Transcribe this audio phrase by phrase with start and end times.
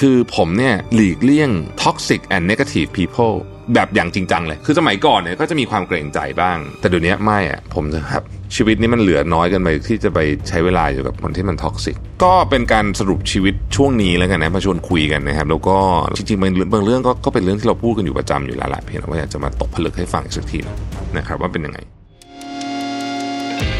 [0.00, 1.50] คือผมเนี่ยหลีกเลี่ยง
[1.82, 3.34] toxic and negative people
[3.74, 8.22] แบบอย่างจริงจังเลย คือสมัยก่อนเนี่ยก็จะมีความเกรงใจบ้าง แต่เดี๋ยวนี้ไม่อะผมจะแบบ
[8.56, 15.76] ชีวิตนี้มันเหลือน้อยเกินไปที่จะไปใช้เวลาอยู่กับคนที่มัน toxic ก็เป็นการสรุปชีวิตช่วงนี้แล้วกันนะมาชวนคุยกันนะครับ แล้วก็
[16.16, 20.58] จริงๆบางเรื่องบางเรื่องก็ก็เป็นเรื่องที่เราพูดกันอยู่ประจำอยู่แล้วแหละเพียงแต่ว่าอยากจะมาตกผลึกให้ฟังอีกสักที
[21.16, 21.78] นะครับว่าเป็นยังไง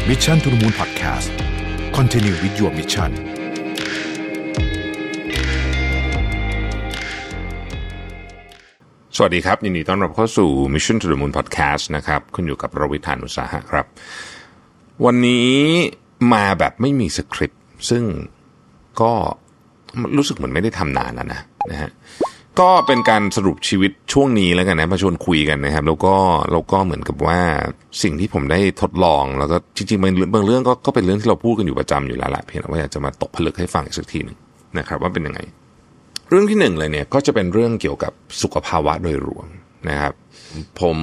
[0.07, 1.29] มิชชั่นทุ the Moon Podcast
[1.97, 3.38] Continue with your mission
[9.21, 13.85] สวัสดีครับ ยินดีต้อนรับเข้าสู่ Mission to the Moon Podcast นะครับคุณอยู่กับรวิธานอุตสาหะครับ
[15.05, 15.49] วันนี้
[16.33, 18.03] มาแบบไม่มีสคริปต์ซึ่ง
[19.01, 19.11] ก็
[20.17, 21.89] รู้สึกเหมือนไม่ได้ทำนานแล้วนะนะฮะ
[22.59, 26.15] ก็เป็นการสรุปชีวิตช่วงนี้แล้วกันนะมาชวนคุยกันนะครับ แล้วก็
[26.51, 27.39] แล้วก็เหมือนกับว่า
[28.03, 34.37] สิ่งที่ผมได้ทดลองแล้วก็จริงๆบางบางเรื่องก็ก็เป็นเรื่องที่เราพูดกันอยู่ประจำอยู่แล้วแหละเพียงแต่ว่าอยากจะมาตกผลึกให้ฟังอีกสักทีหนึ่ง
[34.77, 35.39] นะครับ ว่าเป็นยังไง
[36.29, 39.47] เรื่องที่หนึ่งเลยเนี่ยก็จะเป็นเรื่องเกี่ยวกับสุขภาวะโดยรวม
[39.89, 40.13] นะครับ
[40.79, 40.97] ผม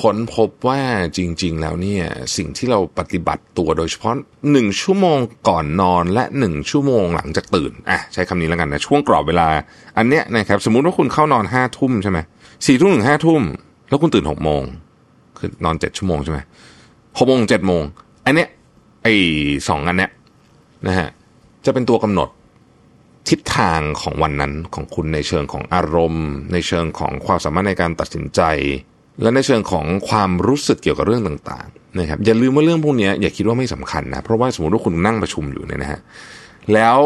[0.00, 0.80] ค้นพบว่า
[1.16, 2.04] จริง ๆ แล้วเนี่ย
[2.36, 4.14] สิ่งที่เราปฏิบัติตัวโดยเฉพาะ
[4.52, 9.48] หนึ่งชั่วโมงก่อนนอนและหนึ่งชั่วโมงหลังจากตื่นอะใช้คำนี้แล้วกันนะช่วงกรอบเวลา
[9.98, 12.18] อันเนี้ยนะครับสมมุติว่าคุณเข้านอนห้าทุ่มใช่ไหม
[12.66, 13.42] สี่ทุ่มถึงห้าทุ่ม
[13.88, 14.62] แล้วคุณตื่นหกโมง
[15.38, 16.38] คือนอนเจ็ดชั่วโมงใช่ไหม
[17.18, 17.82] หกโมงเจ็ดโมง
[18.26, 18.48] อันเนี้ย
[19.02, 19.14] ไอ้
[19.68, 20.10] สองอันเนี้ย
[20.86, 21.08] นะฮะ
[21.64, 22.28] จะเป็นตัวกำหนด
[23.28, 28.40] ทิศทางของวันนั้นของคุณในเชิงของอารมณ์ ในเชิงของความสามารถในการตัดสินใจ
[29.22, 36.00] และในเชิงของความรู้สึกเกี่ยวกับเรื่องต่างๆนะครับอย่าลืมว่าเรื่องพวกนี้อย่าคิดว่าไม่สำคัญนะเพราะว่าสมมติว่าคุณนั่งประชุมอยู่เนี่ยนะฮะ
[36.74, 36.98] แล้ว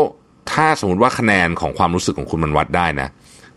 [0.53, 3.09] ถ้าสมมติว่าคะแนนของความรู้สึกของคุณมันวัดได้นะ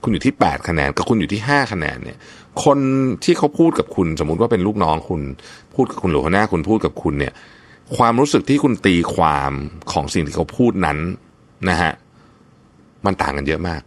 [0.04, 2.18] คุณอยู่ที่ 8 คะแนนกับคุณอยู่ที่ 5 คะแนนเนี่ย
[2.64, 2.78] คน
[3.24, 5.22] ที่เขาพูดกับคุณ สมมติว่าเป็นลูกน้องคุณ
[5.76, 7.34] พูดกับคุณหรือหัวหน้าคุณพูดกับคุณเนี่ย
[7.98, 9.52] ความรู้สึกที่คุณตีความ
[9.92, 10.98] ของสิ่งที่เขาพูดนั้น
[11.70, 11.92] นะฮะ
[13.06, 13.82] มันต่างกันเยอะมาก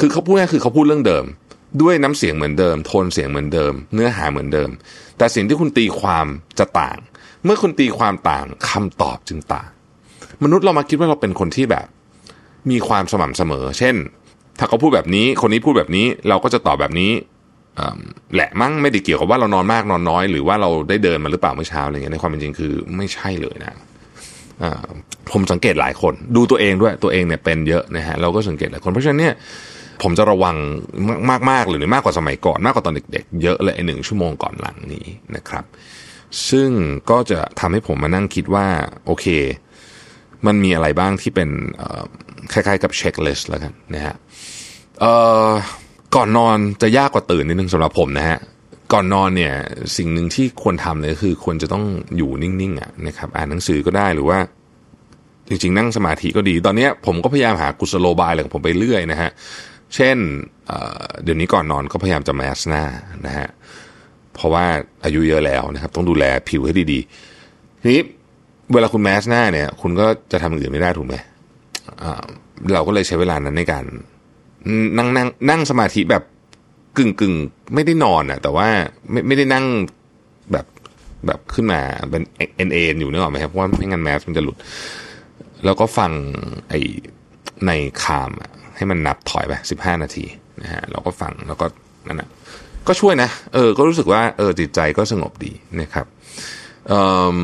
[0.00, 1.24] คือเขาพูดง่ายคือเขาพูดเรื่องเดิม
[1.82, 4.70] ด้วยน้ำเสียงเหมือนเดิม โทนเสียงเหมือนเดิม เนื้อหาเหมือนเดิม
[5.18, 6.26] แต่สิ่งที่คุณตีความ
[6.58, 6.98] จะต่าง
[7.44, 9.68] เมื่อคุณตีความต่างคำตอบจึงต่าง
[10.44, 11.86] มนุษย์เรามาคิดว่าเราเป็นคนที่แบบ
[12.70, 13.94] มีความสม่ำเสมอ เช่น
[14.58, 17.12] ถ้าเขาพูดแบบนี้ คนนี้พูดแบบนี้ เราก็จะตอบแบบนี้
[18.34, 23.74] แหละมั้งไม่ได้เกี่ยวกับว่าเรานอนมากนอนน้อย หรือว่าเราได้เดินมาหรือเปล่าเมื่อเช้าอะไรเงี้ยในความเป็นจริงคือไม่ใช่เลยนะ
[25.32, 29.34] ผมสังเกตหลายคนดูตัวเองด้วยตัวเองเนี่ยเป็นเยอะนะฮะเราก็สังเกตหลายคนเพราะฉะนั้นเนี่ย
[30.02, 30.56] ผมจะระวัง
[31.50, 35.64] มากๆหรือมากกว่าสมัยก่อนมากกว่าตอนเด็กๆ เยอะเลยหนึ่งชั่วโมงก่อนหลังนี้นะครับ
[36.48, 36.70] ซึ่ง
[37.10, 38.66] ก็จะทำให้ผมมานั่งคิดว่า
[39.06, 39.26] โอเค
[40.46, 41.48] มันมีอะไรบ้างที่เป็น
[42.52, 44.14] คล้ายๆกับ checklist แล้วกันนะฮะ
[46.14, 48.38] ก่อนนอนจะยากกว่าตื่นนิดนึงสำหรับผมนะฮะ
[48.92, 49.54] ก่อนนอนเนี่ย
[49.96, 51.84] สิ่งหนึ่งที่ควรทำเลยคือควรจะต้อง
[52.16, 54.38] อยู่นิ่งๆอะนะครับอ่านหนังสือก็ได้หรือว่า
[55.48, 59.30] จริงๆนั่งสมาธิก็ดี ตอนนี้ผมก็พยายามหากุศโลบายอะไรของผมไปเรื่อยนะฮะ
[59.94, 60.70] เช่น
[61.22, 62.84] เดี๋ยวนี้ก่อนนอนก็พยายามจะมาส์กหน้า
[63.26, 63.48] นะฮะ
[64.34, 64.64] เพราะว่า
[65.04, 68.02] อายุเยอะแล้วนะครับ ต้องดูแลผิวให้ดีๆ ทีนี้
[68.72, 71.14] เวลาคุณแมสหน้าเนี่ย คุณก็จะทำอื่นไม่ได้ถูกไหม
[72.74, 73.84] เราก็เลยใช้เวลานั้นในการ
[74.98, 76.22] นั่งนั่งนั่งสมาธิแบบ
[76.98, 77.34] กึ่งกึ่ง
[77.74, 78.68] ไม่ได้นอนอะแต่ว่า
[79.10, 79.64] ไม่ไม่ได้นั่ง
[80.52, 80.66] แบบ
[81.26, 84.56] แบบขึ้นมาเป็นเอ็นเอ็นอยู่นึกออกไหมครับเพราะว่าไม่งั้นแมสมันจะหลุด
[85.64, 86.10] แล้วก็ฟัง
[86.68, 86.74] ไอ
[87.66, 87.72] ใน
[88.02, 90.24] คามอะให้มันนับถอยไปสิบห้านาที
[90.62, 91.66] นะฮะเราก็ฟังแล้วก็
[92.06, 92.28] นั่นแหะ
[92.88, 96.06] ก็ช่วยนะ เออ ก็รู้สึกว่าเออจิตใจก็สงบดีนะครับ
[96.88, 96.92] เอ
[97.34, 97.38] อ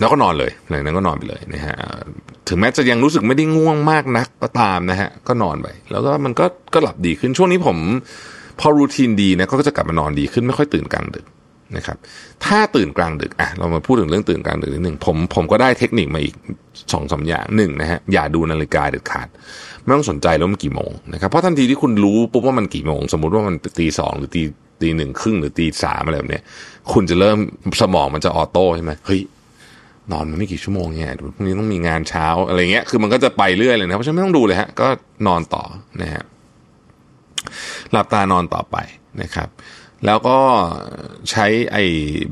[0.00, 1.76] แล้วก็นอนเลยหลังนั้นก็นอนไปเลยนะฮะ
[2.48, 7.76] ถึงแม้จะยังรู้สึกไม่ได้ง่วงมากนักก็ตามนะฮะก็นอนไป แล้วก็มันก็ก็หลับดีขึ้นช่วงนี้ผม
[8.60, 11.26] พอรูทีนดีนะก็จะกลับมานอนดีขึ้นไม่ค่อยตื่นกลางดึก
[11.76, 11.96] นะครับ
[12.44, 16.34] ถ้าตื่นกลางดึกอะเรามาพูดถึงเรื่องตื่นกลางดึกนิดหนึ่งผมผมก็ได้เทคนิคมาอีก
[16.92, 19.28] สองสาอย่างหนึ่งนะฮะอย่าดูนาฬิกาเด็ดขาด
[19.82, 24.42] ไม่ต้องสนใจแล้วมันกี่โมงนะครับเพราะทันทีที่คุณรู้ปุ๊บว่ามันกี่โมง สมมุติว่ามันตีสองหรือตี
[24.82, 26.40] ตีหนึ่งครึ่งหรือตีสามอะไรแบบนี้
[26.92, 27.38] คุณจะเริ่ม
[27.80, 29.20] สมองมันจะออโต้ใช่ไหมเฮ้ย
[30.12, 34.88] นอนมันไม่กี่ชั่วโมงเนี่ยพรุ่งนี้ต้องมีงานเช้าอะไรเงี้ยคือมันก็จะไปเรื่อยเลยนะเพราะฉะนั้นไม่ต้องดูเลยฮะก็
[35.26, 35.64] นอนต่อ
[36.02, 36.24] นะฮะ
[37.92, 38.76] หลับตานอนต่อไป
[39.22, 39.48] นะครับ
[40.06, 40.38] แล้วก็
[41.30, 41.84] ใช้ไอ้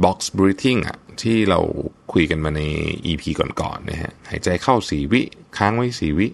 [0.04, 1.60] box breathing อะที่เรา
[2.12, 2.62] คุยกันมาใน
[3.06, 5.22] EP ก่อนๆนะฮะหายใจเข้าสี่วิ
[5.56, 6.28] ค้างไว้สี่วิ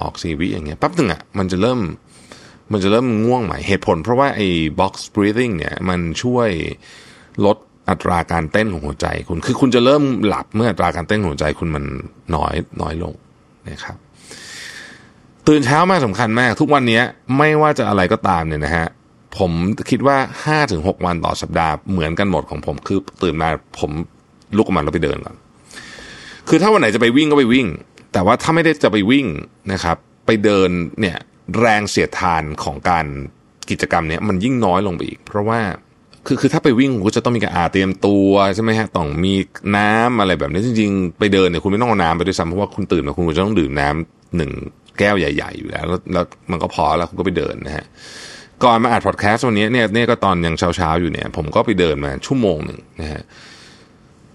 [0.00, 1.80] ออกสี่วิอย่างเงี้ยปั๊บหนึ่งอะมันจะเริ่ม
[2.72, 4.48] มันจะเริ่มง่วงใหม่เหตุผล เพราะว่าไอ้
[4.80, 6.50] box breathing เนี่ยมันช่วย
[7.44, 7.58] ลด
[7.90, 11.84] อัตราการเต้นของหัวใจคุณ คือคุณจะเริ่มหลับเมื่ออัตราการเต้นของหัวใจคุณมัน
[12.34, 13.14] น้อยน้อยลง
[13.68, 13.96] นะครับ
[15.48, 17.00] ตื่นเช้ามากสำคัญมาก ทุกวันนี้
[17.38, 18.86] ไม่ว่าจะอะไรก็ตามเนี่ยนะฮะ
[19.38, 19.52] ผม
[19.90, 23.48] คิดว่าห้าถึงหกวันต่อสัปดาห์เหมือนกันหมดของผม คือตื่นมา
[23.78, 23.90] ผม
[24.56, 25.36] ลุกออกมาแล้วไปเดินก่อน
[26.48, 27.66] คือถ้าวันไหนจะไปวิ่งก็ไปวิ่ง
[28.12, 29.26] แต่ว่าถ้าไม่ได้จะไปวิ่ง
[29.72, 29.96] นะครับ
[30.26, 30.70] ไปเดิน
[31.00, 31.18] เนี่ย
[31.60, 33.06] แรงเสียดทานของการ
[33.70, 35.60] กิจกรรมเนี้ยมันยิ่งน้อยลงไปอีก เพราะว่า
[36.26, 39.34] คือคือถ้าไปวิ่งคุณก็จะต้องมีการอาเตรียมตัวใช่ไหมฮะต้องมี
[39.76, 44.50] น้ำอะไรแบบนี้จริงๆ ไปเดินเนี่ยคุณไม่ต้องเอาน้ำไปด้วยซ้ำเพราะว่าคุณตื่นมาคุณจะต้องดื่มน้ำหนึ่ง
[44.98, 47.84] แก้วใหญ่ ๆ อยู่แล้วแล้วมันก็พอแล้วคุณก็ไปเดินนะฮะ
[48.64, 53.22] ก่อนมาอัดพอดแคสต์วันนี้เนี่ยเนี่ยก็ตอนยังเช้าๆอยู่เนี่ย ผมก็ไปเดินมาชั่วโมงหนึ่งนะฮะ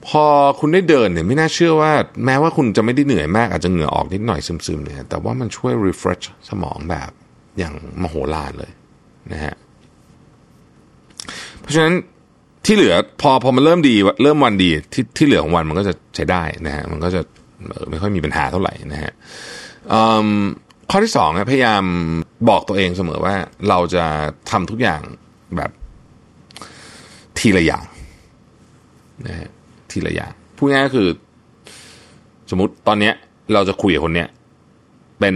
[0.08, 0.26] พอ
[0.60, 1.92] คุณได้เดินเนี่ยไม่น่าเชื่อว่า
[2.26, 7.12] แม้ว่าคุณจะไม่ได้เหนื่อยมากอาจจะเหงื่อออกนิดหน่อยซึมๆเนี่ยแต่ว่ามันช่วย refresh สมองแบบ
[7.60, 8.72] อย่างมโหฬารเลย
[9.32, 9.56] นะฮะ
[11.70, 11.96] ราะฉะนั้น
[12.66, 17.22] ที่เหลือพอพอมันเริ่มดีเริ่มวันดีที่ที่เหลือของวันมันก็จะใช้ได้นะฮะมันก็จะ
[17.90, 19.12] ไม่ค่อยมีปัญหาเท่าไหร่นะฮะ
[20.90, 21.84] ข้อที่สองนะพยายาม
[22.50, 23.36] บอกตัวเองเสมอว่า
[23.70, 24.04] เราจะ
[24.52, 25.02] ทำทุกอย่าง
[25.58, 25.72] แบบ
[27.40, 27.84] ทีละอย่าง
[29.28, 29.50] นะฮะ
[29.92, 31.08] ทีละอย่างพูดง่ายก็คือ
[32.50, 33.14] สมมติตอนเนี้ย
[33.54, 34.30] เราจะคุยกับคนเนี้ย
[35.20, 35.36] เป็น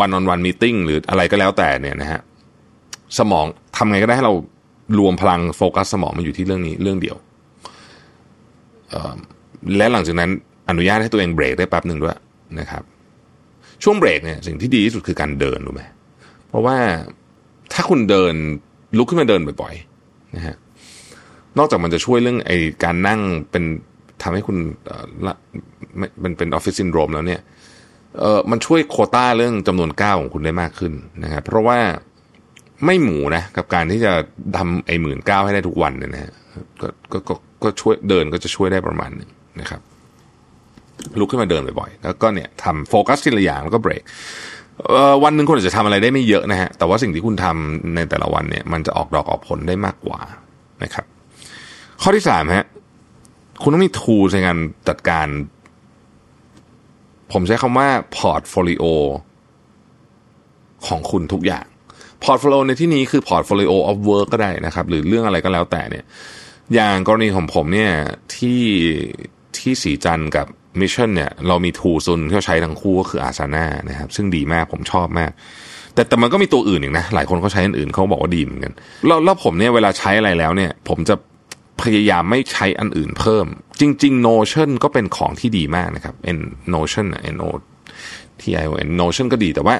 [0.00, 2.20] วันออนวันมีติ้งหรืออะไรก็แล้วแต่เนี่ยนะฮะ
[3.18, 4.34] สมองทำไงก็ได้ให้เรา
[4.98, 7.16] รวมพลังโฟกัสสมองมาอยู่ที่เรื่องนี้เรื่องเดียว
[9.76, 10.30] และหลังจากนั้น
[10.68, 12.16] อนุญาตให้ตัวเองเบรกได้แป๊บหนึ่งด้วย
[12.60, 12.82] นะครับ
[13.82, 15.82] ช่วงเบรกเนี่ยสิ่งที่ดีที่สุดคือการเดินรู้ไหม
[16.48, 16.76] เพราะว่า
[17.72, 18.34] ถ้าคุณเดิน
[18.98, 20.56] ลุกขึ้นมาเดินบ่อยๆนะฮะ
[21.58, 22.52] นอกจากมันจะช่วยเรื่องไอ
[22.84, 23.20] การนั่ง
[23.50, 23.64] เป็น
[24.22, 24.56] ทำให้คุณ
[26.20, 27.40] เป็นเป็นออฟฟิศซินโดรมแล้วเนี่ย
[28.18, 30.92] เออมันช่วยโคต้าเรื่องจำนวนก้าวของคุณได้มากขึ้น
[31.24, 31.78] นะครับเพราะว่า
[32.84, 34.12] ไม่หมูนะกับการที่จะ
[34.56, 36.32] ทำไอ้หมื่นเก้าให้ได้ทุกวันเนี่ยนะ
[36.80, 39.30] ก็ก็ก็ก็ช่วยเดินก็จะช่วยได้ประมาณนึง
[39.60, 39.80] นะครับ
[41.18, 44.02] ลุกขึ้นมาเดินบ่อยๆ แล้วก็เนี่ยทำโฟกัสทีละอย่างแล้วก็เบรก
[45.24, 50.20] วันหนึ่งคุณอาจจะทำอะไรได้ไม่เยอะนะฮะ แต่ว่าสิ่งที่คุณทำในแต่ละวันเนี่ย มันจะออกดอกออกผลได้มากกว่า
[50.82, 51.04] นะครับ
[52.02, 52.66] ข้อที่สามฮะ
[53.62, 55.26] คุณต้องมี tool ในการจัดการ
[57.32, 58.84] ผมใช้คำว่า portfolio
[60.86, 61.66] ของคุณทุกอย่าง
[62.24, 66.04] portfolio ในที่นี้คือ portfolio of work ก็ได้นะครับ หรือเรื่องอะไรก็แล้วแต่เนี่ย
[66.74, 67.92] อย่างกรณีของผมเนี่ย
[68.36, 68.62] ที่
[69.58, 70.46] ที่ศรีจันทร์กับ
[70.80, 75.30] Mission เนี่ยเรามีทูซุนที่เราใช้ทั้งคู่ก็คืออาซาน่านะครับ ซึ่งดีมากผมชอบมาก
[75.94, 78.72] แต่แต่มันก็มีตัวอื่นอีกนะ หลายคนเขาใช้อันอื่นเขาบอกว่าดีเหมือนกัน
[79.06, 81.14] แล้วแล้วผมเนี่ยเวลาใช้อะไรแล้วเนี่ย ผมจะ
[81.82, 83.46] พยายามไม่ใช้อันอื่นเพิ่ม
[83.80, 86.38] จริง ๆ Notion ก็เป็นของที่ดีมากนะครับ N
[86.74, 87.50] Notion N O
[88.40, 89.76] T I O N Notion ก็ดีแต่ว่า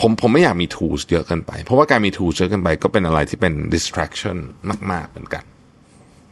[0.00, 4.36] ผมผมไม่อยากมี tools เยอะเกินไป เพราะว่าการมี tools เยอะเกินไป ก็เป็นอะไรที่เป็น distraction
[4.90, 5.44] มาก ๆ เหมือนกัน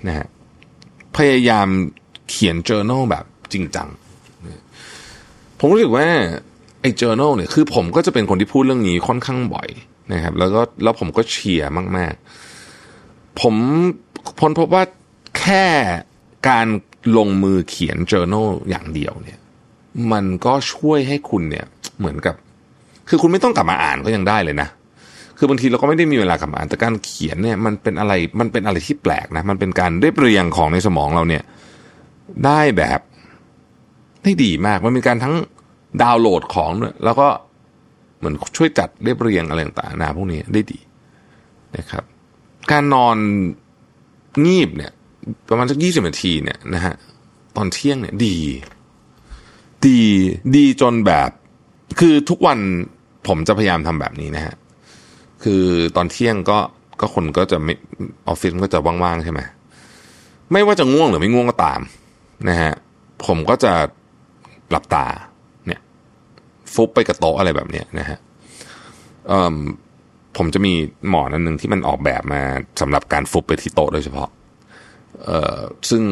[0.07, 0.27] นะฮะ
[1.17, 1.69] พยายาม
[2.31, 3.89] เขียน journal แบบจริงจัง
[5.59, 6.07] ผมรู้สึกว่า
[6.81, 9.69] ไอ้ journal เนี่ยคือผมก็จะเป็นคนที่พูดเรื่องนี้ค่อนข้างบ่อย
[10.13, 12.15] นะครับ แล้วก็แล้วผมก็เชียร์มาก
[12.77, 13.55] ๆ ผม
[14.39, 14.83] พ้นพบว่า
[15.39, 15.67] แค่
[16.49, 16.67] การ
[17.17, 19.39] ลงมือเขียน journal อย่างเดียวเนี่ย
[20.13, 21.67] มันก็ช่วยให้คุณเนี่ย
[21.99, 22.37] เหมือนกับ
[23.09, 24.69] คือคุณไม่ต้องกลับมาอ่านก็ยังได้เลยนะ
[25.39, 31.43] คือบางทีเราก็ไม่ได้มีเวลากลับมาอ่านแต่การเขียนเนี่ยมันเป็นอะไรมันเป็นอะไรที่แปลกนะ มันเป็นการเรียบเรียงของในสมองเราเนี่ย
[32.47, 33.01] ได้แบบ
[34.23, 35.35] ได้ดีมาก มันเป็นการทั้ง
[36.03, 37.29] ดาวน์โหลดของด้วยแล้วก็
[38.19, 40.79] เหมือนช่วยจัดเรียบเรียงอะไรต่างๆนาพวกนี้ได้ดี
[41.77, 42.05] นะครับ
[42.71, 43.17] การนอน
[44.47, 44.93] งีบเนี่ย
[45.49, 46.95] ประมาณสักยี่สิบนาทีเนี่ยนะฮะ
[47.57, 48.37] ตอนเที่ยงเนี่ยดี
[49.87, 49.99] ดี
[50.57, 51.31] ดีจนแบบ
[52.01, 52.59] คือทุกวัน
[53.29, 54.55] ผมจะพยายามทำแบบนี้นะฮะ
[55.43, 55.63] คือ
[55.97, 56.59] ตอนเที่ยงก็
[57.01, 57.75] ก็คนก็จะไม่
[58.29, 59.41] ออฟฟิศมันก็จะว่างๆใช่ไหม
[60.53, 61.81] ไม่ว่าจะง่วงหรือไม่ง่วงก็ตาม
[62.49, 62.73] นะฮะ
[63.27, 63.73] ผมก็จะ
[64.71, 65.07] หลับตา
[65.67, 65.81] เนี่ย
[66.75, 68.19] ฟุบไปกับโต๊ะอะไรแบบเนี้ยนะฮะ
[70.37, 70.73] ผมจะมี
[71.09, 72.43] หมอนอันหนึ่งที่มันออกแบบมา
[72.81, 74.29] สำหรับการฟุบไปที่โต๊ะโดยเฉพาะ
[75.25, 75.59] เอ่อ
[75.91, 76.03] ซึ่ง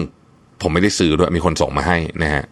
[0.61, 2.45] ผมไม่ได้ซื้อด้วยมีคนส่งมาให้นะฮะ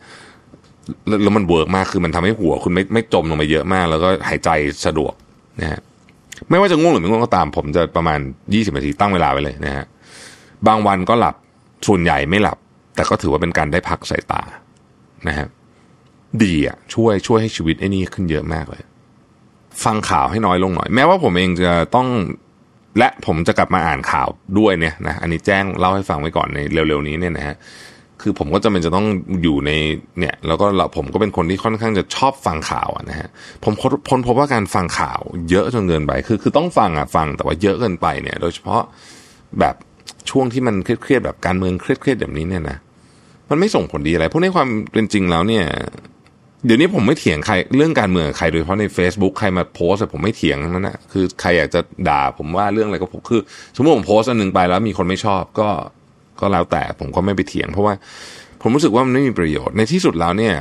[1.23, 4.51] แล้วมันเวิร์กมากคือมันทำให้หัวคุณไม่ไม่จมลงไปเยอะมาก แล้วก็หายใจ
[4.87, 5.13] สะดวก
[5.61, 5.81] นะฮะ
[6.51, 8.19] ไม่ว่าจะง่วงหรือไม่ง่วงก็ตาม ผมจะประมาณ
[8.55, 9.85] ยี่สิบนาทีตั้งเวลาไว้เลยนะฮะ
[10.67, 11.35] บางวันก็หลับ
[11.87, 12.59] ส่วนใหญ่ไม่หลับ
[12.95, 14.43] แต่ก็ถือว่าเป็นการได้พักสายตา
[15.29, 15.47] นะฮะ
[16.43, 18.83] ดีอะช่วยช่วยให้ชีวิตไอ้นี่ขึ้นเยอะมากเลย
[19.85, 22.09] ฟังข่าวให้น้อยลงหน่อย แม้ว่าผมเองจะต้อง
[22.99, 24.29] และผมจะกลับมาอ่านข่าว
[24.59, 27.57] ด้วยเนี่ยนะอันนี้แจ้งเล่าให้ฟังไว้ก่อนในเร็วๆนี้เนี่ยนะฮะ
[28.23, 29.07] คือผมก็จะเป็นจะต้อง
[29.43, 29.71] อยู่ใน
[30.19, 33.29] เนี่ย แล้วก็เราผมก็เป็นคนที่ค่อนข้างจะชอบฟังข่าวนะฮะ
[33.65, 33.73] ผม
[34.09, 38.83] พ้นพบว่าการฟังข่าวเยอะจนเกินไป คือคือต้องฟังอะฟังแต่ว่าเยอะเกินไปเนี่ย โดยเฉพาะ
[39.61, 39.75] แบบ
[40.31, 42.79] ช่วงที่มันเครียดๆแบบการเมืองเครียดๆแบบนี้เนี่ยนะ
[43.51, 45.65] มันไม่ส่งผลดีอะไรเพราะในความเป็นจริงแล้วเนี่ย
[46.67, 53.41] เดี๋ยวนี้ผมไม่เถียงใครเรื่องการเมืองใครโดยเฉพาะใน Facebook ใครมาโพสผมไม่เถียงนั่นนะคือใครอยากจะด่าผมว่าเรื่องอะไรก็ผมคือ
[53.75, 55.69] สมมติผมโพสอันหนึ่งไปแล้วมีคนไม่ชอบก็
[56.41, 57.95] ก็แล้วแต่ผมก็ไม่ไปเถียง เพราะว่า
[58.63, 60.55] ผมรู้สึกว่ามันไม่มีประโยชน์ในที่สุดแล้วเนี่ย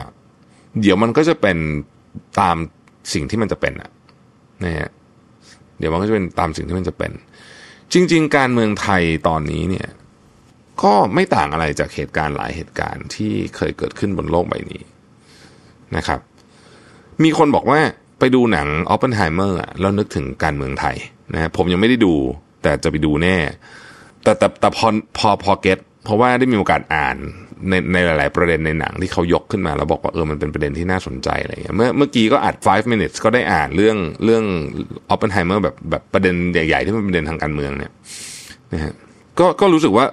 [0.81, 1.57] เดี๋ยวมันก็จะเป็น
[2.39, 2.55] ตาม
[3.13, 3.91] สิ่งที่มันจะเป็นอะ
[4.63, 4.89] นะฮะ
[5.79, 7.11] เดี๋ยวมันก็จะเป็นตามสิ่งที่มันจะเป็น
[7.93, 9.87] จริง ๆ การเมืองไทยตอนนี้เนี่ย
[10.83, 14.81] ก็ไม่ต่างอะไรจากเหตุการณ์หลายเหตุการณ์ที่เคยเกิดขึ้นบนโลกใบนี้
[15.95, 16.19] นะครับ
[17.23, 17.79] มีคนบอกว่า
[18.19, 20.95] ไปดูหนังออปเปนไฮเมอร์แล้วนึกถึงการเมืองไทย
[21.33, 22.13] นะผมยังไม่ได้ดู
[22.63, 23.37] แต่จะไปดูแน่
[24.23, 27.17] แต่แต่แต่พอพอพอ get เพราะว่าได้มีโอกาสอ่าน
[27.69, 34.43] ในในหลาย ๆ ประเด็นในหนังที่เขายกขึ้นมา แล้วบอกว่าเออมันเป็นประเด็นที่น่าสนใจอะไรเงี้ยเมื่อเมื่อกี้ก็อัด 5 minutes ก็ได้อ่านเรื่องเรื่อง
[35.09, 37.91] ออปเปนไฮเมอร์แบบแบบประเด็นใหญ่ ๆ ที่มันเป็นประเด็นทางการเมืองเนี่ย
[38.73, 38.93] นะฮะ
[39.39, 40.05] ก็ก็รู้สึกว่า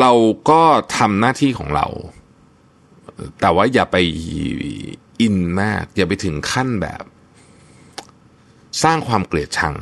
[0.00, 0.12] เรา
[0.50, 0.62] ก็
[0.96, 1.86] ทำหน้าที่ของเรา
[3.40, 3.96] แต่ว่าอย่าไป
[5.20, 7.02] อินมาก อย่าไปถึงขั้นแบบ
[8.84, 9.74] สร้างความเกลียดชัง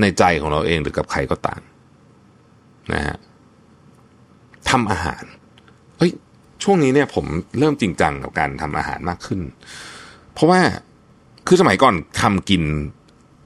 [0.00, 1.60] ในใจของเราเองหรือกับใครก็ตาม
[2.94, 3.16] นะฮะ
[4.70, 5.22] ทำอาหาร
[5.98, 6.12] เฮ้ย
[6.62, 7.26] ช่วงนี้เนี่ยผม
[7.58, 9.40] เริ่มจริงจังกับการทำอาหารมากขึ้น
[10.32, 10.60] เพราะว่า
[11.46, 12.62] คือสมัยก่อนทำกิน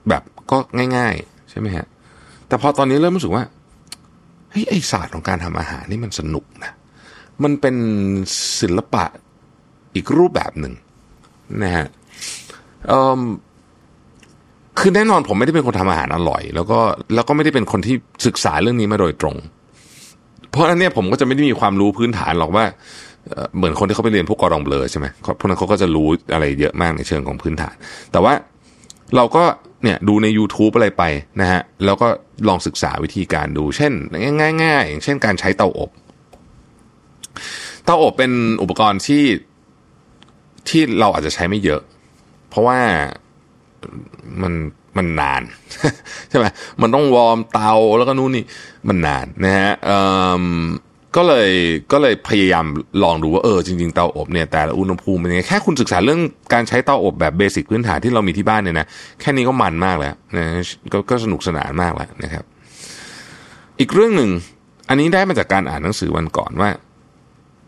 [0.09, 0.59] แบบก็
[0.97, 1.87] ง่าย ๆ ใช่ไหมฮะ
[2.49, 3.45] แต่พอตอนนี้เริ่มรู้สึกว่า
[4.51, 6.73] เฮ้ยไอศาสตร์ของการทำอาหารนี่มันสนุกนะ
[7.43, 7.77] มันเป็น
[8.61, 9.05] ศิลปะ
[9.95, 10.75] อีกรูปแบบหนึ่ง
[11.63, 11.87] นะฮะ
[14.79, 16.79] คือแน่นอนผมไม่ได้เป็นคนทำอาหารอร่อย แล้วก็
[17.15, 17.95] แล้วก็ไม่ได้เป็นคนที่
[18.27, 19.37] ศึกษาเรื่องนี้มาโดยตรง
[20.51, 22.65] เพราะฉะนั้นเนี่ยผมก็จะไม่ได้มีความรู้พื้นฐานหรอกว่า
[23.57, 25.07] เหมือนคนที่เขาไปเรียนพวกกอรองเบลอใช่ไหม
[25.39, 27.75] พวกนั้นเขาก็จะรู้อะไรเยอะมากในเชิงของพื้นฐาน
[28.13, 28.35] แต่ว่า
[29.17, 29.45] เราก็
[29.83, 31.05] เนี่ยดูใน YouTube อะไรไป
[31.41, 32.09] นะฮะแล้วก็
[32.49, 33.93] ลองศึกษาวิธีการดู เช่น
[34.63, 35.91] ง่ายๆอย่างเช่นการใช้เตาอบ
[37.85, 39.25] เตาอบเป็นอุปกรณ์ที่
[40.69, 41.81] ที่เราอาจจะใช้ไม่เยอะ
[42.49, 42.79] เพราะว่า
[44.43, 44.53] มัน
[44.97, 45.43] มันนาน
[46.29, 46.47] ใช่ไหม
[46.81, 48.45] มันต้องวอร์มเตาแล้วก็นู่นนี่
[48.89, 49.73] มันนานนะฮะ
[51.17, 51.51] ก็เลย
[51.93, 52.67] ก็เลยพยายาม
[53.03, 56.21] ลองดูว่าเออจริงๆเตาอบเนี่ยแต่ละอุณหภูมิเป็นยังไงแค่คุณศึกษาเรื่อง
[56.53, 58.87] การใช้เตาอบแบบเบสิกพื้นฐานที่เรามีที่บ้านเนี่ยนะ
[59.21, 60.47] แค่นี้ก็มันมากแล้วนะ
[60.93, 62.45] กก็สนุกสนานมากแล้วนะครับ
[63.81, 64.31] อีกเรื่องหนึ่ง
[64.89, 66.71] อันนี้ได้มาจากการอ่านหนังสือวันก่อนว่า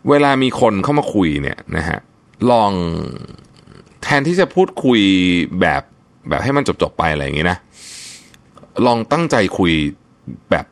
[0.09, 1.99] เวลามีคนเข้ามาคุยเนี่ยนะฮะ
[2.51, 2.71] ลอง
[4.03, 5.01] แทนที่จะพูดคุย
[5.61, 5.81] แบบ
[6.29, 7.57] แบบให้มันจบๆไปอะไรอย่างงี้นะ
[8.85, 9.71] ลองตั้งใจคุย
[10.51, 10.65] แบบ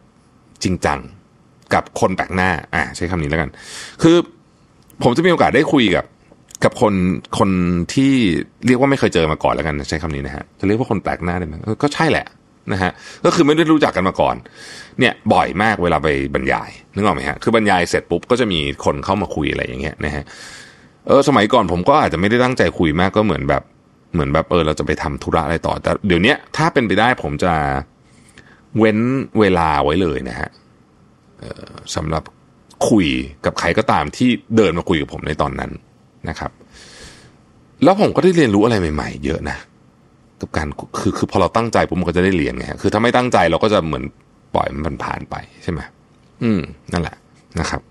[0.64, 1.00] จริงจัง
[1.74, 3.50] กับคนแปลกหน้า อ่า ใช้คำนี้แล้วกัน
[4.02, 4.16] คือ
[5.04, 6.06] ผมจะมีโอกาสได้คุยกับ
[6.64, 6.94] กับคน
[7.40, 7.50] คน
[7.94, 8.14] ที่
[8.66, 12.26] เรียกว่าไม่เคยเจอมาก่อนแล้วกันใช้คำนี้นะฮะจะเรียกว่าคนแปลกหน้าได้ไหมก็ใช่แหละ
[12.74, 12.92] นะฮะ
[13.26, 14.36] ก็คือไม่ได้รู้จักกันมาก่อน
[15.00, 20.24] เนี่ยบ่อยมากเวลาไปบรรยายนึกออกไหมฮะคือบรรยายเสร็จปุ๊บก็จะมีคนเข้ามาคุยอะไรอย่างเงี้ยนะฮะ
[21.08, 23.64] เออสมัยก่อนผมก็อาจจะไม่ได้ตั้งใจคุยมากก็เหมือนแบบ
[24.14, 27.54] เหมือนแบบเออเราจะไปทำธุระอะไรต่อ แต่เดี๋ยวนี้ถ้าเป็นไปได้ผมจะ
[28.78, 29.00] เว้น
[29.40, 30.50] เวลาไว้เลยนะฮะ
[31.96, 32.24] สำหรับ
[32.90, 33.08] คุย
[33.46, 35.72] กับใครก็ตามที่เดินมาคุยกับผมในตอนนั้น
[36.30, 36.52] นะครับ
[37.84, 39.58] แล้วผมก็ได้เรียนรู้อะไรใหม่ ๆ เยอะนะ
[40.42, 40.68] กับการ
[41.00, 44.04] คือคือพอเราตั้งใจผมก็จะได้เรียนไงคือถ้าไม่ตั้งใจเราก็จะเหมือน
[44.56, 45.80] ปล่อยมันผ่านไปใช่ไหม
[46.44, 46.62] อืม
[46.94, 47.16] นั่นแหละ
[47.60, 47.82] นะครับ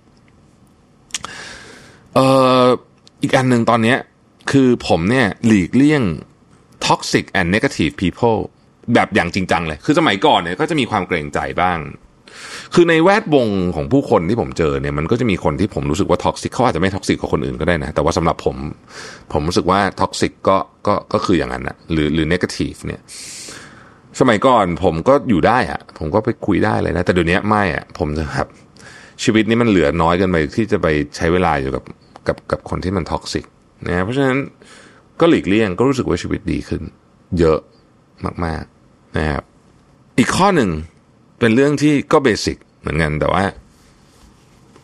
[2.15, 2.27] เอ่
[2.63, 2.65] อ
[3.23, 3.99] อีกอันหนึ่งตอนเนี้ย
[4.51, 6.03] คือผมเนี่ยหลีกเลี่ยง
[6.87, 8.39] toxic and negative people
[8.95, 11.79] แบบอย่างจริงจังเลย คือสมัยก่อนเนี่ยก็จะมีความเกรงใจบ้าง
[12.75, 18.57] คือในแวดวงของผู้คนที่ผมเจอเนี่ยมันก็จะมีคนที่ผมรู้สึกว่า toxic เขาอาจจะไม่ toxic กับคนอื่นก็ได้นะ แต่ว่าสำหรับผม
[19.33, 20.57] ผมรู้สึกว่า toxic ก็
[20.87, 23.01] ก็ก็คืออย่างนั้นนะหรือหรือ negative เนี่ย
[24.21, 28.49] สมัยก่อนผมก็อยู่ได้อะผมก็ไปคุยได้เลยนะ แต่เดี๋ยวนี้ไม่อะผมจะแบบ
[29.25, 31.85] ชีวิตนี้มันเหลือน้อยเกินไปที่จะไปใช้เวลาอยู่กับ
[32.27, 33.45] กับกับคนที่มันท็อกซิก
[33.87, 34.39] นะเพราะฉะนั้น
[35.21, 36.83] ก็หลีกเลี่ยงก็รู้สึกว่าชีวิตดีขึ้น
[37.39, 37.59] เยอะ
[38.45, 39.43] มากๆนะครับ
[40.19, 40.71] อีกข้อหนึ่ง
[41.39, 43.45] เป็นเรื่องที่ก็เบสิกเหมือนกันแต่ว่า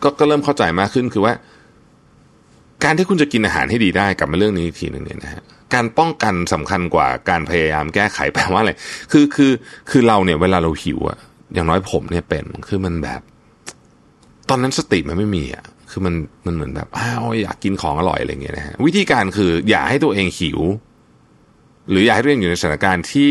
[0.02, 1.35] ก็ก็เริ่มเข้าใจมากขึ้นคือว่า
[2.85, 5.43] การที่คุณจะกินอาหารให้ดีได้กลับมาเรื่องนี้ทีหนึ่งเนี่ยนะฮะ
[5.75, 8.73] การป้องกันสำคัญกว่าการพยายามแก้ไขแปลว่าอะไร
[9.12, 9.52] คือคือ
[9.90, 11.19] คือเราเนี่ยเวลาเราหิวอะ
[11.55, 13.21] อย่างน้อยผมเนี่ยเป็นคือมันแบบ
[14.49, 16.14] ตอนนั้นสติมันไม่มีอะ คือมัน
[16.47, 20.61] มันเหมือนแบบอ้าวอยากกินของอร่อยอะไรเงี้ยนะฮะวิธีการคืออย่าให้ตัวเองหิว
[21.90, 23.30] หรืออย่าให้ตัวเองอยู่ในสถานการณ์ที่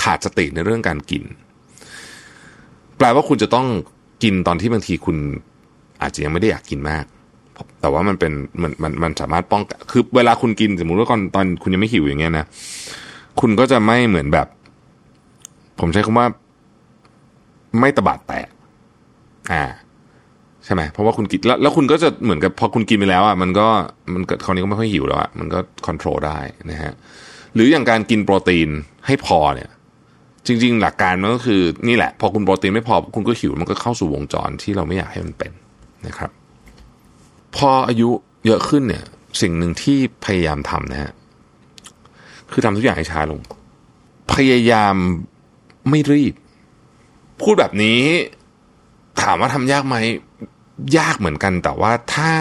[0.00, 1.24] ขาดสติในเรื่องการกิน
[2.98, 3.66] แปลว่าคุณจะต้อง
[4.22, 5.16] กินตอนที่บางทีคุณ
[6.02, 7.04] อาจจะยังไม่ได้อยากกินมาก
[7.80, 12.46] แต่ว่ามันเป็นมันมันมันสามารถป้องกันคือเวลาคุณกินสมมุติว่าตอนตอนคุณยังไม่หิวอย่างเงี้ยนะ
[13.40, 14.46] คุณก็จะไม่เหมือนแบบ
[15.80, 16.26] ผมใช้คำว่า
[17.80, 18.48] ไม่ตบาดแตก
[19.52, 19.62] อ่า
[20.64, 23.66] ใช่ไหมเพราะว่าคุณกินแล้วแล้วคุณก็จะเหมือนกับพอคุณกินไปแล้วอะมันก็
[24.12, 26.38] มันคราวนี้ก็ไม่ค่อยหิวแล้วอะมันก็ควบคุมได้
[26.70, 26.92] นะฮะ
[27.54, 28.68] หรืออย่างการกินโปรตีน
[29.06, 29.70] ให้พอเนี่ย
[30.46, 35.52] จริง ๆ หลักการมันก็คือนี่แหละ พอคุณโปรตีนไม่พอคุณก็หิวมันก็เข้าสู่วงจรที่เราไม่อยากให้มันเป็น
[36.06, 36.30] นะครับ
[37.56, 38.08] พออายุ
[38.46, 39.04] เยอะขึ้นเนี่ย
[39.40, 41.12] สิ่งหนึ่งที่พยายามทำนะฮะ
[42.52, 43.40] คือทำทุกอย่างให้ช้าลง
[44.34, 44.94] พยายาม
[45.90, 46.34] ไม่รีบ
[47.42, 48.00] พูดแบบนี้
[49.22, 49.96] ถามว่าทำยากไหม
[50.98, 52.32] ยากเหมือนกัน แต่ว่าถ้า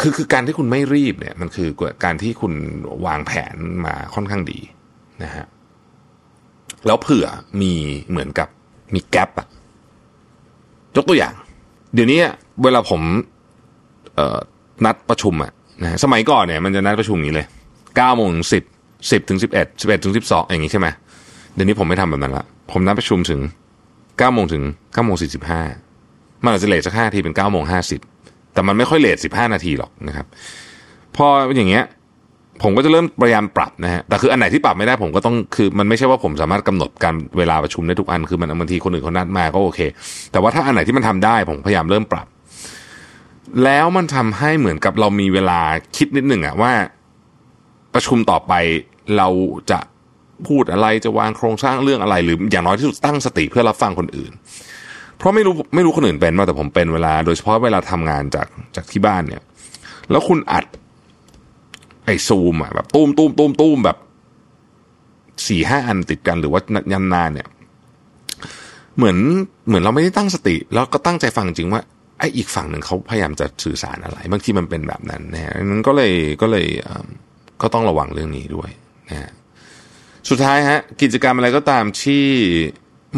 [0.00, 1.68] คือคือการที่คุณไม่รีบเนี่ยมันคือ
[2.04, 2.52] การที่คุณ
[3.06, 3.56] วางแผน
[3.86, 4.60] มาค่อนข้างดี
[5.22, 5.46] นะฮะ
[6.86, 7.26] แล้วเผื่อ
[7.60, 7.72] มี
[8.10, 8.48] เหมือนกับ
[8.94, 9.46] มีแกลบอะ
[10.96, 11.34] ยกตัวอย่าง
[11.94, 12.20] เดี๋ยวนี้
[12.62, 13.00] เวลาผม
[14.84, 15.52] นัดประชุมอะ
[15.82, 17.46] นะสมัยก่อนเนี่ยมันจะนัดประชุมนี้เลย
[17.96, 18.64] เก้าโมงสิบ
[19.10, 20.88] สิบถึงสิบเอ็ดสิบเอ็ดถึงสิบสองอย่างนี้ใช่ไหม
[21.54, 23.40] เดี๋ยวนี้ผมไม่ทำแบบนั้นละผมนัดประชุมถึง
[24.18, 25.62] เก้าโมงถึงเก้าโมงสี่สิบห้า
[26.44, 28.00] มันอาจจะเลทสักห้าทีเป็นเก้าโมงห้าสิบ
[28.54, 30.26] แต่มันไม่ค่อยเลทสิบห้านาทีหรอกนะครับ
[31.16, 31.84] พอเป็นอย่างเงี้ย
[32.62, 39.80] ผมก็จะเริ่มพยายามปรับนะฮะ แต่คืออันไหนที่ปรับไม่ได้ผมก็ต้องคือมันไม่ใช่ว่าผมสามารถกำหนดการเวลาประชุมได้ทุกอันคือมันบางทีคนอื่นเขานัดมาก็โอเค
[40.32, 42.26] แต่ว่าถ้าอันไหนที่มันทำได้ผมพยายามเริ่มปรับ
[43.64, 45.60] แล้วมันทำให้เหมือนกับเรามีเวลา
[45.96, 46.72] คิดนิดหนึ่งอะว่า
[47.94, 48.52] ประชุมต่อไป
[49.16, 49.28] เรา
[49.70, 49.78] จะ
[50.48, 54.32] พูดอะไรจะวางโครงสร้างเรื่องอะไร หรืออย่างน้อยที่สุดตั้งสติเพื่อรับฟังคนอื่น
[55.18, 59.42] เพราะไม่รู้ไม่รู้คนอื่นเป็นมาแต่ผมเป็นเวลา โดยเฉพาะเวลาทำงานจากจากที่บ้านเนี่ย
[60.10, 60.64] แล้วคุณอัด
[62.04, 63.98] ไอซูมอะแบบตุ้มตุ้มตุ้มตุ้มแบบ
[65.46, 66.60] สี่ห้าอันติดกันหรือว่า
[66.92, 67.48] ยันนานเนี่ย
[68.96, 69.16] เหมือน
[69.66, 71.80] เหมือนเราไม่ได้ตั้งสติ แล้วก็ตั้งใจฟังจริงว่า
[72.18, 76.12] ไอ้อีกฝั่งหนึ่งเขาพยายามจะสื่อสารอะไรบางทีมันเป็นแบบนั้นนะฮะนั้นก็เลย
[76.42, 76.66] ก็เลย
[77.62, 78.70] ก็ต้องระวังเรื่องนี้ด้วย
[79.10, 79.30] นะฮะ
[80.30, 82.24] สุดท้ายฮะกิจกรรมอะไรก็ตามที่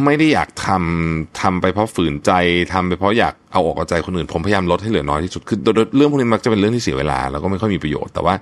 [0.05, 2.31] ไม่ได้อยากทำทำไปเพราะฝืนใจ
[2.73, 5.59] ทำไปเพราะอยากเอาออกเอาใจคนอื่นผมพยายามลดให้เหลือน้อยที่สุดคือ
[5.97, 8.35] เรื่องพวกนี้มักจะเป็นเรื่องที่เสียเวลาแล้วก็ไม่ค่อยมีประโยชน์แต่ว่า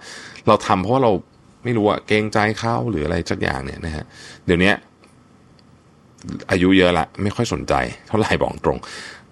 [0.46, 1.12] เราทำเพราะว่าเรา
[1.64, 4.04] ไม่รู้อะเกรงใจเขาหรืออะไรสักอย่างเนี่ยนะฮะ
[4.46, 4.72] เดี๋ยวนี้
[6.50, 7.74] อายุเยอะละไม่ค่อยสนใจ
[8.08, 8.78] เท่าไหร่บอกตรง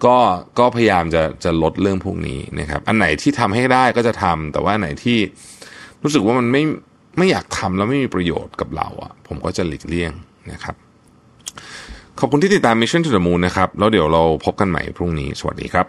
[0.05, 0.15] ก็
[0.59, 5.17] ก็พยายามจะจะลดเรื่องพวกนี้นะครับ อันไหนที่ทำให้ได้ก็จะทำแต่ว่าอันไหนที่
[6.03, 6.63] รู้สึกว่ามันไม่
[7.17, 10.11] ไม่อยากทำแล้วไม่มีประโยชน์กับเราอะผมก็จะหลีกเลี่ยง
[10.51, 10.75] นะครับ
[12.19, 15.85] ขอบคุณที่ติดตาม Mission to the Moon นะครับ แล้วเดี๋ยวเราพบกันใหม่พรุ่งนี้ สวัสดีครับ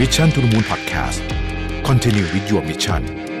[0.00, 1.20] Mission to the Moon Podcast
[1.88, 3.31] Continue with your mission